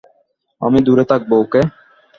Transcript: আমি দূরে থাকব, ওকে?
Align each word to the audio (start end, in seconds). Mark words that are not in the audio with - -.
আমি 0.61 0.79
দূরে 0.85 1.03
থাকব, 1.11 1.31
ওকে? 1.43 1.61